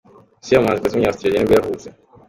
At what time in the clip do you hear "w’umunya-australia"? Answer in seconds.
0.93-1.39